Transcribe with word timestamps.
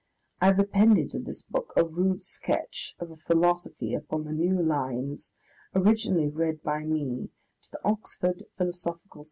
I 0.41 0.47
have 0.47 0.57
appended 0.57 1.11
to 1.11 1.19
his 1.19 1.43
book 1.43 1.73
a 1.77 1.83
rude 1.85 2.23
sketch 2.23 2.95
of 2.97 3.11
a 3.11 3.17
philosophy 3.17 3.93
upon 3.93 4.23
new 4.35 4.59
lines, 4.59 5.31
originally 5.75 6.27
read 6.27 6.63
by 6.63 6.79
me 6.85 7.29
to 7.61 7.71
the 7.71 7.85
Oxford 7.87 8.41
Phil. 8.57 8.71